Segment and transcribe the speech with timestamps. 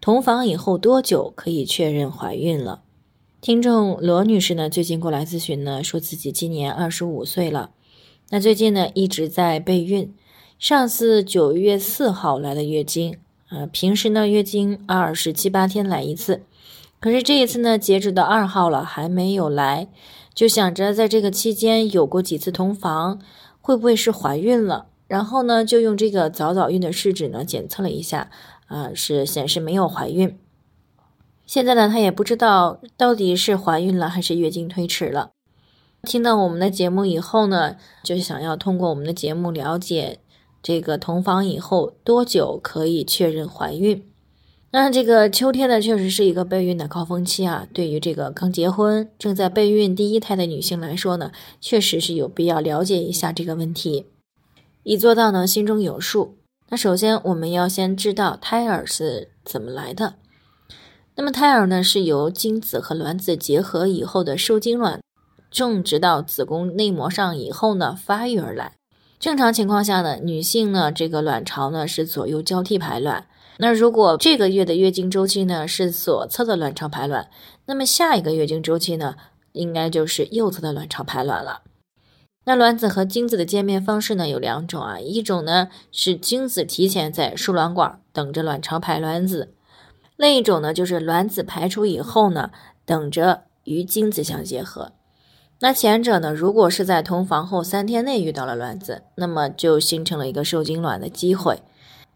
[0.00, 2.80] 同房以后多久可以确认怀孕了？
[3.42, 7.72] 听众罗女士呢，最近过来咨询呢，说自己今年二十五岁了，
[8.30, 10.14] 那最近呢一直在备孕，
[10.58, 13.18] 上次九月四号来的月经，
[13.50, 16.44] 呃，平时呢月经二十七八天来一次，
[16.98, 19.88] 可是这一次呢截止到二号了还没有来，
[20.32, 23.20] 就想着在这个期间有过几次同房，
[23.60, 24.86] 会不会是怀孕了？
[25.10, 28.30] 然后呢就用这个早早孕的试纸呢检测了一下。
[28.70, 30.38] 啊，是显示没有怀孕。
[31.44, 35.32] 现在呢，她也不知道到底是怀孕了还是月经推迟了。
[36.04, 40.20] 听到我们的节目以后呢，就想要通过我们的节目了解
[40.62, 44.04] 这个同房以后多久可以确认怀孕。
[44.70, 47.66] 那这个秋天呢，确实是一个备孕的高峰期啊。
[47.74, 54.06] 对于这个刚结婚、正在备孕第一胎的女性来说呢，确实是有必要了解一下这个问题，
[54.82, 56.36] 以做到呢心中有数。
[56.68, 60.14] 那首先，我们要先知道胎儿是怎么来的。
[61.16, 65.02] 那么，胎儿呢是由精子和卵子结合以后的受精卵
[65.50, 68.72] 种植到子宫内膜上以后呢发育而来。
[69.18, 73.26] 正常情况下呢，女性呢这个卵巢呢是左右交替排卵。
[73.58, 77.28] 那如果这个月的月经周期呢是左侧的卵巢排卵，
[77.66, 79.16] 那么下一个月经周期呢
[79.52, 81.60] 应该就是右侧的卵巢排卵了。
[82.44, 89.52] 那卵子和精子的见面方式呢有两种啊，一种呢是精子提前在输卵管等着卵巢排卵子，
[90.16, 92.50] 另一种呢就是卵子排出以后呢
[92.86, 94.92] 等着与精子相结合。
[95.62, 101.56] 那前者呢，如果是在同房后三天内遇到了卵子，那么就形成了一个受精卵的机会；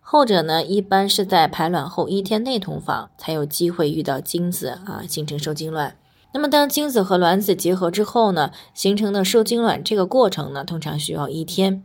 [0.00, 5.94] 后者呢，一般是在排卵后一天内同房才有机会遇到精子啊，形成受精卵。
[6.36, 11.84] 那么，当精子和卵子结合之后呢，形成的受精卵这个过程呢，通常需要一天。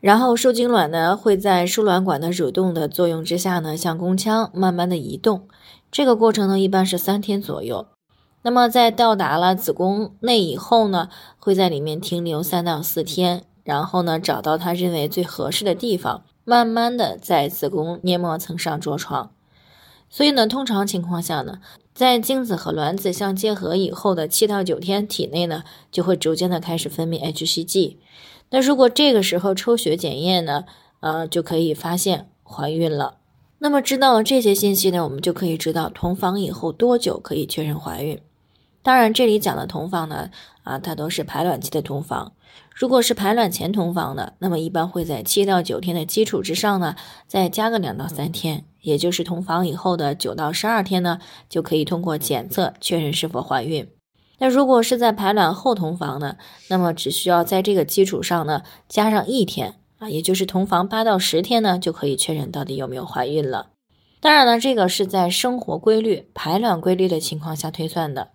[0.00, 5.46] 然后，受精卵呢会在输卵管的蠕动的作用之下呢，向宫腔慢慢的移动。
[5.92, 7.86] 这个过程呢，一般是三天左右。
[8.40, 19.30] 那么，在到达了子宫内以后呢，会在里面停留三到四天，然后呢，找到他认为最合适的地方，慢慢的在子宫黏膜层上着床。
[20.08, 21.58] 所以呢，通常情况下呢。
[21.98, 27.96] 在精子和卵子相结合以后的七到九天，体内呢就会逐渐的开始分泌 hCG。
[28.50, 30.64] 那如果这个时候抽血检验呢，
[31.00, 33.16] 呃，就可以发现怀孕了。
[33.58, 38.20] 那么知道了这些信息呢，我们就可以知道同房以后多久可以确认怀孕。
[38.84, 40.30] 当然，这里讲的同房呢，
[40.62, 42.30] 啊，它都是排卵期的同房。
[42.72, 46.94] 如果是排卵前同房的，那么一般会在七到九天的基础之上呢，
[47.26, 51.18] 再加个两到三天，也就是同房以后的九到十二天呢，
[51.48, 53.86] 就可以通过检测确认是否怀孕。
[54.38, 56.36] 那如果是在排卵后同房呢，
[56.68, 63.70] 那么只需要在这个基础上呢，加上一天啊，也就是同房八到十天呢，就可以确认到底有没有怀孕了。
[64.20, 68.30] 当然了，这个是在生活规律、排卵规律的情况下推算的。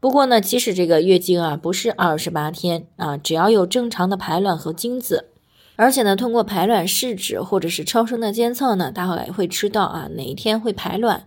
[0.00, 5.31] 不过呢，即使这个月经啊不是二十八天啊，只要有正常的排卵和精子，
[5.82, 11.24] 而且呢，通过排卵试纸或者是超声的监测呢，大概会知道啊哪一天会排卵，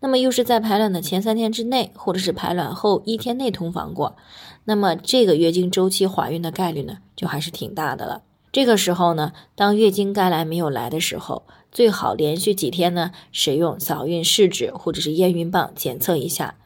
[0.00, 4.14] 那么又是在排卵的前三天之内，或者是排卵后一天内同房过，
[4.64, 8.20] 那么这个月经周期怀孕的概率呢，就还是挺大的了。
[8.52, 16.56] 这个时候呢，当月经该来没有来的时候，最好连续几天呢，使用早孕试纸或者是验孕棒检测一下。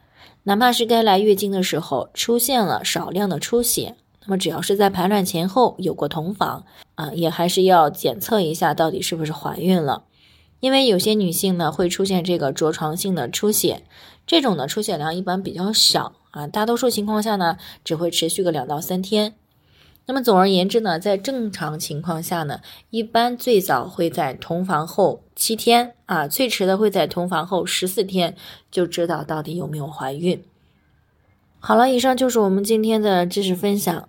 [0.43, 3.95] 哪怕是该来月经的时候出现了少量的出血，
[4.25, 6.65] 那么只要是在排卵前后有过同房
[6.99, 10.03] 啊，也还是要检测一下到底是不是怀孕了。
[10.59, 13.83] 因为有些女性呢会出现这个着床性的出血，
[14.27, 17.55] 这种的出血量一般比较小啊，大多数情况下呢
[17.85, 19.35] 只会持续个两到三天。
[20.07, 22.59] 那么总而言之呢，在正常情况下呢，
[22.89, 28.35] 一般最早会在同房后七天啊，最迟的会在同房后十四天
[28.69, 30.43] 就知道到底有没有怀孕。
[31.61, 34.08] 好了，以上就是我们今天的知识分享。